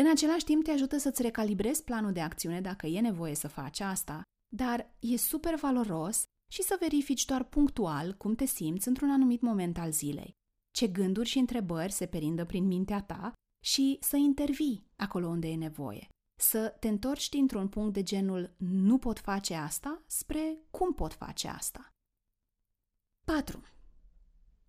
în 0.00 0.10
același 0.10 0.44
timp 0.44 0.64
te 0.64 0.70
ajută 0.70 0.98
să-ți 0.98 1.22
recalibrezi 1.22 1.84
planul 1.84 2.12
de 2.12 2.20
acțiune 2.20 2.60
dacă 2.60 2.86
e 2.86 3.00
nevoie 3.00 3.34
să 3.34 3.48
faci 3.48 3.80
asta, 3.80 4.22
dar 4.54 4.94
e 4.98 5.16
super 5.16 5.54
valoros 5.54 6.22
și 6.52 6.62
să 6.62 6.76
verifici 6.80 7.24
doar 7.24 7.44
punctual 7.44 8.14
cum 8.14 8.34
te 8.34 8.44
simți 8.44 8.88
într-un 8.88 9.10
anumit 9.10 9.40
moment 9.40 9.78
al 9.78 9.92
zilei, 9.92 10.34
ce 10.70 10.86
gânduri 10.88 11.28
și 11.28 11.38
întrebări 11.38 11.92
se 11.92 12.06
perindă 12.06 12.44
prin 12.44 12.66
mintea 12.66 13.02
ta 13.02 13.32
și 13.64 13.98
să 14.00 14.16
intervii 14.16 14.86
acolo 14.96 15.26
unde 15.26 15.48
e 15.48 15.56
nevoie. 15.56 16.08
Să 16.40 16.76
te 16.80 16.88
întorci 16.88 17.28
dintr-un 17.28 17.68
punct 17.68 17.92
de 17.92 18.02
genul 18.02 18.54
nu 18.56 18.98
pot 18.98 19.18
face 19.18 19.54
asta 19.54 20.02
spre 20.06 20.58
cum 20.70 20.94
pot 20.94 21.12
face 21.12 21.48
asta. 21.48 21.88
4. 23.24 23.62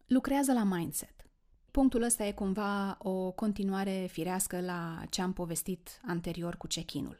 Lucrează 0.06 0.54
la 0.54 0.64
mindset. 0.64 1.30
Punctul 1.72 2.02
ăsta 2.02 2.26
e 2.26 2.32
cumva 2.32 2.98
o 3.00 3.32
continuare 3.32 4.08
firească 4.12 4.62
la 4.62 5.04
ce 5.10 5.22
am 5.22 5.34
povestit 5.34 6.02
anterior 6.06 6.56
cu 6.56 6.68
check-in-ul. 6.68 7.20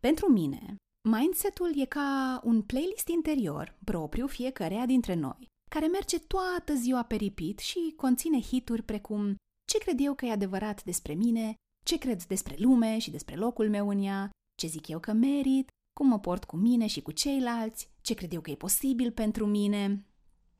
Pentru 0.00 0.32
mine, 0.32 0.76
mindset-ul 1.08 1.80
e 1.80 1.84
ca 1.84 2.40
un 2.44 2.62
playlist 2.62 3.08
interior 3.08 3.78
propriu 3.84 4.26
fiecăreia 4.26 4.86
dintre 4.86 5.14
noi, 5.14 5.48
care 5.74 5.86
merge 5.86 6.18
toată 6.18 6.74
ziua 6.74 7.02
pe 7.02 7.16
repeat 7.16 7.58
și 7.58 7.94
conține 7.96 8.40
hituri 8.40 8.82
precum 8.82 9.34
ce 9.64 9.78
cred 9.78 10.00
eu 10.00 10.14
că 10.14 10.24
e 10.24 10.30
adevărat 10.30 10.84
despre 10.84 11.14
mine, 11.14 11.54
ce 11.84 11.98
cred 11.98 12.22
despre 12.22 12.56
lume 12.58 12.98
și 12.98 13.10
despre 13.10 13.36
locul 13.36 13.68
meu 13.68 13.88
în 13.88 14.02
ea, 14.02 14.30
ce 14.54 14.66
zic 14.66 14.88
eu 14.88 15.00
că 15.00 15.12
merit, 15.12 15.68
cum 15.92 16.06
mă 16.08 16.18
port 16.18 16.44
cu 16.44 16.56
mine 16.56 16.86
și 16.86 17.02
cu 17.02 17.12
ceilalți, 17.12 17.88
ce 18.00 18.14
cred 18.14 18.32
eu 18.32 18.40
că 18.40 18.50
e 18.50 18.54
posibil 18.54 19.12
pentru 19.12 19.46
mine. 19.46 20.06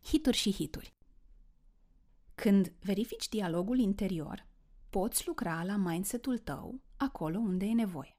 Hituri 0.04 0.36
și 0.36 0.52
hituri. 0.52 0.92
Când 2.34 2.72
verifici 2.80 3.28
dialogul 3.28 3.78
interior, 3.78 4.46
poți 4.90 5.26
lucra 5.26 5.64
la 5.64 5.76
mindset-ul 5.76 6.38
tău 6.38 6.80
acolo 6.96 7.38
unde 7.38 7.64
e 7.64 7.72
nevoie. 7.72 8.16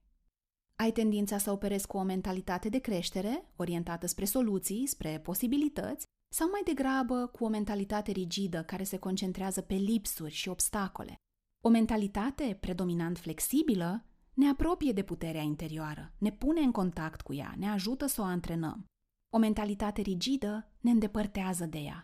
Ai 0.76 0.92
tendința 0.92 1.38
să 1.38 1.52
operezi 1.52 1.88
cu 1.88 1.98
o 1.98 2.04
mentalitate 2.04 2.70
de 2.70 2.80
creștere, 2.80 3.52
orientată 3.56 4.08
spre 4.08 4.26
soluții, 4.26 4.88
spre 4.88 5.20
posibilități, 5.20 6.06
sau 6.34 6.50
mai 6.50 6.62
degrabă 6.64 7.28
cu 7.28 7.44
o 7.44 7.48
mentalitate 7.48 8.12
rigidă 8.12 8.64
care 8.64 8.84
se 8.84 8.98
concentrează 8.98 9.62
pe 9.62 9.74
lipsuri 9.74 10.34
și 10.34 10.50
obstacole. 10.50 11.16
O 11.62 11.70
mentalitate 11.70 12.58
predominant 12.60 13.18
flexibilă 13.18 14.06
ne 14.34 14.50
apropie 14.50 14.92
de 14.92 15.04
puterea 15.04 15.42
interioară, 15.42 16.14
ne 16.18 16.32
pune 16.32 16.60
în 16.62 16.72
contact 16.72 17.22
cu 17.22 17.34
ea, 17.34 17.54
ne 17.58 17.70
ajută 17.70 18.06
să 18.06 18.22
o 18.22 18.24
antrenăm. 18.24 18.86
O 19.30 19.38
mentalitate 19.38 20.02
rigidă 20.02 20.72
ne 20.80 20.92
îndepărtează 20.92 21.66
de 21.66 21.78
ea. 21.78 22.02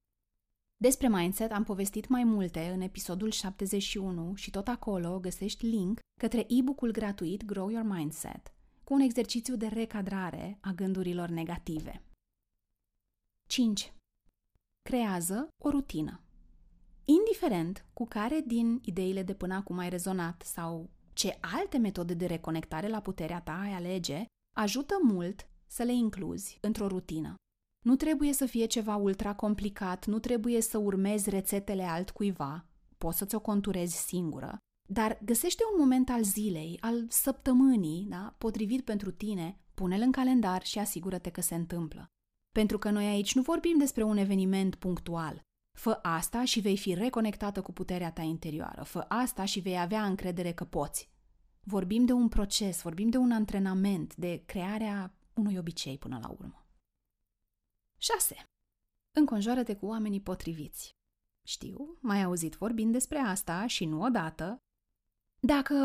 Despre 0.78 1.08
mindset 1.08 1.52
am 1.52 1.64
povestit 1.64 2.08
mai 2.08 2.24
multe 2.24 2.70
în 2.74 2.82
episodul 2.82 3.32
71 3.32 4.36
și 4.36 4.50
tot 4.50 4.68
acolo 4.68 5.20
găsești 5.20 5.66
link 5.66 6.00
către 6.20 6.46
e-book-ul 6.48 6.92
gratuit 6.92 7.46
Grow 7.46 7.70
Your 7.70 7.86
Mindset, 7.86 8.54
cu 8.84 8.94
un 8.94 9.00
exercițiu 9.00 9.56
de 9.56 9.68
recadrare 9.68 10.58
a 10.62 10.72
gândurilor 10.72 11.30
negative. 11.30 12.04
5. 13.48 13.94
Creează 14.90 15.50
o 15.64 15.70
rutină. 15.70 16.22
Indiferent 17.06 17.86
cu 17.94 18.08
care 18.08 18.44
din 18.46 18.82
ideile 18.86 19.24
de 19.24 19.34
până 19.34 19.54
acum 19.54 19.78
ai 19.78 19.90
rezonat 19.90 20.42
sau 20.46 20.90
ce 21.14 21.38
alte 21.42 21.78
metode 21.78 22.14
de 22.14 22.26
reconectare 22.26 22.88
la 22.88 23.00
puterea 23.00 23.42
ta 23.42 23.60
ai 23.60 23.72
alege, 23.72 24.26
ajută 24.58 24.96
mult 25.02 25.48
să 25.68 25.84
le 25.84 25.94
incluzi 25.94 26.58
într-o 26.62 26.88
rutină. 26.88 27.36
Nu 27.86 27.96
trebuie 27.96 28.34
să 28.34 28.46
fie 28.46 28.66
ceva 28.66 28.96
ultra 28.96 29.36
complicat, 29.36 30.06
nu 30.06 30.20
trebuie 30.20 30.62
să 30.62 30.78
urmezi 30.78 31.30
rețetele 31.30 31.84
altcuiva, 31.84 32.66
poți 32.98 33.18
să 33.18 33.26
ți-o 33.26 33.40
conturezi 33.40 33.98
singură, 33.98 34.58
dar 34.90 35.20
găsește 35.26 35.64
un 35.74 35.80
moment 35.80 36.10
al 36.10 36.24
zilei, 36.24 36.78
al 36.82 37.06
săptămânii, 37.10 38.06
da, 38.10 38.36
potrivit 38.38 38.84
pentru 38.84 39.12
tine, 39.12 39.60
pune-l 39.74 40.02
în 40.02 40.12
calendar 40.12 40.66
și 40.66 40.80
asigură-te 40.80 41.30
că 41.30 41.42
se 41.42 41.56
întâmplă. 41.56 42.10
Pentru 42.60 42.78
că 42.78 42.90
noi 42.90 43.06
aici 43.06 43.36
nu 43.36 43.42
vorbim 43.42 43.78
despre 43.78 44.04
un 44.04 44.18
eveniment 44.18 44.76
punctual. 44.76 45.42
Fă 45.78 46.00
asta 46.02 46.46
și 46.46 46.60
vei 46.60 46.78
fi 46.78 46.94
reconectată 46.94 47.62
cu 47.62 47.72
puterea 47.72 48.12
ta 48.12 48.22
interioară. 48.22 48.84
Fă 48.84 49.06
asta 49.08 49.46
și 49.46 49.60
vei 49.60 49.80
avea 49.80 50.06
încredere 50.06 50.52
că 50.52 50.66
poți. 50.66 51.10
Vorbim 51.64 52.06
de 52.06 52.12
un 52.12 52.30
proces, 52.30 52.82
vorbim 52.82 53.10
de 53.10 53.18
un 53.18 53.32
antrenament, 53.32 54.16
de 54.16 54.44
crearea 54.46 55.14
unui 55.34 55.58
obicei 55.58 55.98
până 55.98 56.20
la 56.22 56.30
urmă. 56.30 56.66
6. 57.98 58.44
Înconjoară-te 59.18 59.76
cu 59.76 59.86
oamenii 59.86 60.22
potriviți. 60.22 60.96
Știu, 61.48 61.98
mai 62.00 62.24
auzit 62.24 62.56
vorbind 62.56 62.92
despre 62.92 63.18
asta 63.18 63.68
și 63.68 63.86
nu 63.86 64.02
odată. 64.02 64.58
Dacă 65.40 65.76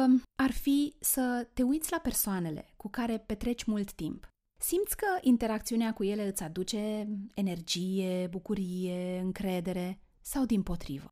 ar 0.43 0.51
fi 0.51 0.97
să 1.01 1.49
te 1.53 1.63
uiți 1.63 1.91
la 1.91 1.99
persoanele 1.99 2.73
cu 2.77 2.89
care 2.89 3.19
petreci 3.19 3.65
mult 3.65 3.93
timp, 3.93 4.33
simți 4.67 4.97
că 4.97 5.07
interacțiunea 5.21 5.93
cu 5.93 6.05
ele 6.05 6.27
îți 6.27 6.43
aduce 6.43 7.09
energie, 7.35 8.27
bucurie, 8.31 9.19
încredere 9.19 10.01
sau 10.21 10.45
din 10.45 10.63
potrivă? 10.63 11.09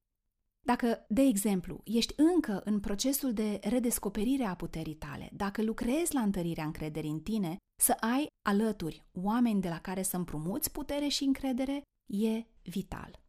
Dacă, 0.64 1.04
de 1.08 1.22
exemplu, 1.22 1.80
ești 1.84 2.14
încă 2.16 2.62
în 2.64 2.80
procesul 2.80 3.32
de 3.32 3.60
redescoperire 3.62 4.44
a 4.44 4.54
puterii 4.56 4.94
tale, 4.94 5.30
dacă 5.32 5.62
lucrezi 5.62 6.14
la 6.14 6.20
întărirea 6.20 6.64
încrederii 6.64 7.10
în 7.10 7.20
tine, 7.20 7.56
să 7.80 7.92
ai 8.00 8.26
alături 8.46 9.06
oameni 9.12 9.60
de 9.60 9.68
la 9.68 9.80
care 9.80 10.02
să 10.02 10.16
împrumuți 10.16 10.72
putere 10.72 11.08
și 11.08 11.24
încredere 11.24 11.82
e 12.06 12.44
vital. 12.62 13.20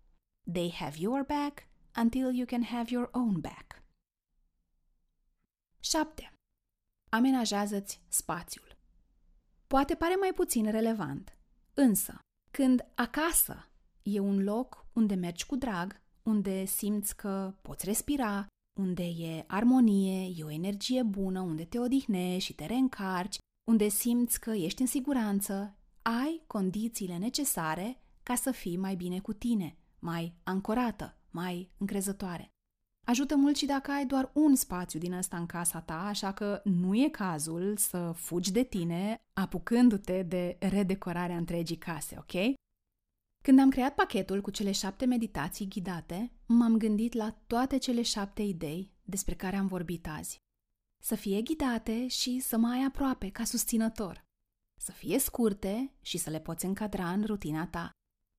They 0.52 0.72
have 0.72 0.96
your 1.00 1.26
back 1.26 1.68
until 2.02 2.36
you 2.36 2.46
can 2.46 2.64
have 2.64 2.90
your 2.90 3.10
own 3.12 3.40
back. 3.40 3.84
7. 5.80 6.34
Amenajează-ți 7.12 8.02
spațiul. 8.08 8.73
Poate 9.74 9.96
pare 9.96 10.16
mai 10.16 10.32
puțin 10.36 10.72
relevant, 10.72 11.38
însă, 11.74 12.20
când 12.52 12.86
acasă 12.96 13.70
e 14.04 14.20
un 14.20 14.44
loc 14.44 14.86
unde 14.94 15.16
mergi 15.16 15.46
cu 15.46 15.56
drag, 15.56 16.02
unde 16.24 16.66
simți 16.66 17.16
că 17.16 17.56
poți 17.62 17.86
respira, 17.86 18.48
unde 18.80 19.04
e 19.04 19.44
armonie, 19.48 20.34
e 20.38 20.44
o 20.44 20.52
energie 20.52 21.04
bună, 21.04 21.42
unde 21.42 21.66
te 21.66 21.80
odihnești 21.80 22.44
și 22.44 22.54
te 22.54 22.66
reîncarci, 22.66 23.38
unde 23.68 23.88
simți 23.88 24.40
că 24.40 24.52
ești 24.52 24.82
în 24.82 24.88
siguranță, 24.88 25.78
ai 26.02 26.44
condițiile 26.48 27.18
necesare 27.18 27.98
ca 28.24 28.36
să 28.36 28.52
fii 28.52 28.78
mai 28.78 28.96
bine 28.96 29.20
cu 29.20 29.34
tine, 29.34 29.78
mai 30.00 30.34
ancorată, 30.44 31.18
mai 31.30 31.72
încrezătoare. 31.78 32.53
Ajută 33.06 33.36
mult 33.36 33.56
și 33.56 33.66
dacă 33.66 33.92
ai 33.92 34.06
doar 34.06 34.32
un 34.34 34.56
spațiu 34.56 35.00
din 35.00 35.14
ăsta 35.14 35.38
în 35.38 35.46
casa 35.46 35.82
ta, 35.82 36.06
așa 36.06 36.34
că 36.34 36.62
nu 36.64 36.96
e 36.96 37.10
cazul 37.10 37.78
să 37.78 38.12
fugi 38.16 38.52
de 38.52 38.64
tine 38.64 39.22
apucându-te 39.34 40.24
de 40.24 40.58
redecorarea 40.60 41.38
întregii 41.38 41.78
case, 41.78 42.16
ok? 42.18 42.56
Când 43.44 43.60
am 43.60 43.70
creat 43.70 43.96
pachetul 43.96 44.42
cu 44.42 44.52
cele 44.52 44.72
șapte 44.72 45.06
meditații 45.06 45.68
ghidate, 45.68 46.32
m-am 46.46 46.78
gândit 46.78 47.14
la 47.14 47.32
toate 47.48 47.78
cele 47.78 48.02
șapte 48.02 48.42
idei 48.42 48.92
despre 49.02 49.36
care 49.36 49.56
am 49.56 49.68
vorbit 49.68 50.08
azi. 50.08 50.38
Să 51.04 51.16
fie 51.16 51.42
ghidate 51.42 52.08
și 52.08 52.40
să 52.40 52.58
mai 52.58 52.78
ai 52.78 52.86
aproape 52.86 53.30
ca 53.30 53.44
susținător. 53.44 54.24
Să 54.82 54.92
fie 54.92 55.20
scurte 55.20 55.94
și 56.02 56.18
să 56.18 56.30
le 56.30 56.40
poți 56.40 56.66
încadra 56.66 57.12
în 57.12 57.26
rutina 57.26 57.68
ta. 57.68 57.92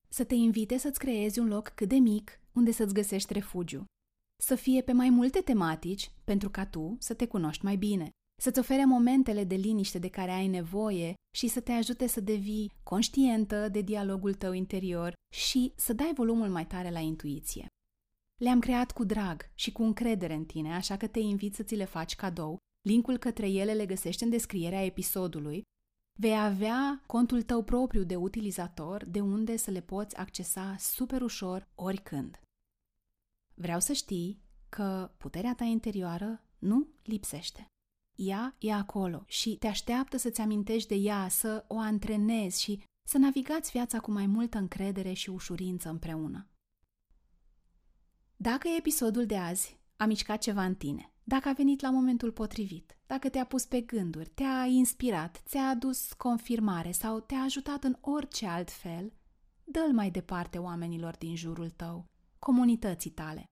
Să 0.09 0.25
te 0.25 0.35
invite 0.35 0.77
să-ți 0.77 0.99
creezi 0.99 1.39
un 1.39 1.49
loc 1.49 1.69
cât 1.69 1.89
de 1.89 1.97
mic 1.97 2.41
unde 2.53 2.71
să-ți 2.71 2.95
găsești 2.95 3.33
refugiu. 3.33 3.85
Să 4.43 4.55
fie 4.55 4.83
pe 4.83 4.93
mai 4.93 5.11
multe 5.11 5.41
tematici 5.41 6.11
pentru 6.25 6.51
ca 6.51 6.67
tu 6.67 6.97
să 6.99 7.15
te 7.15 7.27
cunoști 7.27 7.65
mai 7.65 7.77
bine 7.77 8.09
să-ți 8.41 8.59
ofere 8.59 8.85
momentele 8.85 9.45
de 9.45 9.55
liniște 9.55 9.99
de 9.99 10.09
care 10.09 10.31
ai 10.31 10.47
nevoie 10.47 11.15
și 11.37 11.49
să 11.49 11.61
te 11.61 11.73
ajute 11.73 12.07
să 12.07 12.21
devii 12.21 12.73
conștientă 12.83 13.69
de 13.69 13.81
dialogul 13.81 14.35
tău 14.35 14.53
interior 14.53 15.13
și 15.35 15.73
să 15.77 15.93
dai 15.93 16.13
volumul 16.15 16.49
mai 16.49 16.67
tare 16.67 16.91
la 16.91 16.99
intuiție. 16.99 17.67
Le-am 18.41 18.59
creat 18.59 18.93
cu 18.93 19.05
drag 19.05 19.51
și 19.55 19.73
cu 19.73 19.83
încredere 19.83 20.35
în 20.35 20.45
tine, 20.45 20.75
așa 20.75 20.97
că 20.97 21.07
te 21.07 21.19
invit 21.19 21.55
să 21.55 21.63
ți 21.63 21.75
le 21.75 21.85
faci 21.85 22.17
cadou. 22.17 22.57
Linkul 22.89 23.19
către 23.19 23.51
ele 23.51 23.73
le 23.73 23.87
găsești 23.87 24.23
în 24.23 24.31
descrierea 24.31 24.85
episodului. 24.85 25.63
Vei 26.21 26.39
avea 26.39 27.03
contul 27.07 27.43
tău 27.43 27.63
propriu 27.63 28.05
de 28.05 28.17
utilizator 28.17 29.05
de 29.05 29.21
unde 29.21 29.57
să 29.57 29.71
le 29.71 29.81
poți 29.81 30.17
accesa 30.17 30.77
super 30.79 31.23
ușor 31.23 31.69
oricând. 31.75 32.44
Vreau 33.55 33.81
să 33.81 33.93
știi 33.93 34.43
că 34.69 35.11
puterea 35.19 35.55
ta 35.55 35.65
interioară 35.65 36.45
nu 36.59 36.89
lipsește. 37.03 37.67
Ea 38.15 38.57
e 38.59 38.73
acolo 38.73 39.25
și 39.27 39.57
te 39.57 39.67
așteaptă 39.67 40.17
să-ți 40.17 40.41
amintești 40.41 40.89
de 40.89 40.95
ea, 40.95 41.29
să 41.29 41.65
o 41.69 41.79
antrenezi 41.79 42.63
și 42.63 42.83
să 43.09 43.19
navigați 43.19 43.71
viața 43.71 44.01
cu 44.01 44.11
mai 44.11 44.27
multă 44.27 44.59
încredere 44.59 45.13
și 45.13 45.31
ușurință 45.31 45.89
împreună. 45.89 46.49
Dacă 48.37 48.69
episodul 48.69 49.27
de 49.27 49.37
azi 49.37 49.79
a 49.97 50.05
mișcat 50.05 50.43
ceva 50.43 50.65
în 50.65 50.75
tine, 50.75 51.13
dacă 51.25 51.49
a 51.49 51.53
venit 51.53 51.81
la 51.81 51.91
momentul 51.91 52.33
potrivit, 52.33 52.99
dacă 53.07 53.29
te-a 53.29 53.45
pus 53.45 53.65
pe 53.65 53.81
gânduri, 53.81 54.29
te-a 54.29 54.65
inspirat, 54.65 55.43
ți-a 55.47 55.69
adus 55.69 56.13
confirmare 56.13 56.93
sau 56.93 57.21
te-a 57.21 57.43
ajutat 57.43 57.85
în 57.85 57.97
orice 58.01 58.47
alt 58.47 58.71
fel, 58.71 59.13
dă-l 59.65 59.93
mai 59.93 60.11
departe 60.11 60.59
oamenilor 60.59 61.17
din 61.17 61.37
jurul 61.37 61.71
tău, 61.71 62.11
comunității 62.45 63.11
tale. 63.11 63.45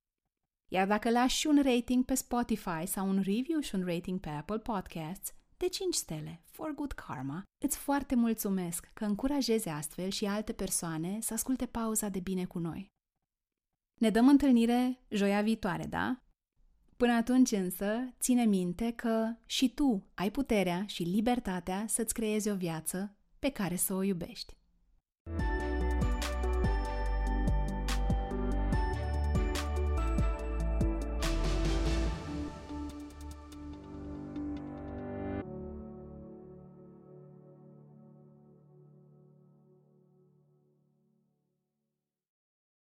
Iar 0.72 0.86
dacă 0.86 1.10
lași 1.10 1.46
un 1.46 1.62
rating 1.62 2.04
pe 2.04 2.14
Spotify 2.14 2.86
sau 2.86 3.08
un 3.08 3.16
review 3.16 3.60
și 3.60 3.74
un 3.74 3.84
rating 3.84 4.20
pe 4.20 4.28
Apple 4.28 4.58
Podcasts, 4.58 5.34
de 5.56 5.68
5 5.68 5.94
stele, 5.94 6.42
for 6.50 6.74
good 6.74 6.92
karma, 6.92 7.42
îți 7.64 7.76
foarte 7.76 8.14
mulțumesc 8.14 8.90
că 8.92 9.04
încurajezi 9.04 9.68
astfel 9.68 10.10
și 10.10 10.24
alte 10.24 10.52
persoane 10.52 11.20
să 11.20 11.32
asculte 11.32 11.66
pauza 11.66 12.08
de 12.08 12.20
bine 12.20 12.44
cu 12.44 12.58
noi. 12.58 12.86
Ne 14.00 14.10
dăm 14.10 14.28
întâlnire 14.28 14.98
joia 15.08 15.42
viitoare, 15.42 15.86
da? 15.86 16.22
Până 16.96 17.12
atunci 17.12 17.50
însă, 17.50 18.14
ține 18.20 18.44
minte 18.44 18.92
că 18.92 19.36
și 19.46 19.74
tu 19.74 20.06
ai 20.14 20.30
puterea 20.30 20.84
și 20.86 21.02
libertatea 21.02 21.86
să-ți 21.86 22.14
creezi 22.14 22.50
o 22.50 22.56
viață 22.56 23.16
pe 23.38 23.50
care 23.50 23.76
să 23.76 23.94
o 23.94 24.02
iubești. 24.02 24.56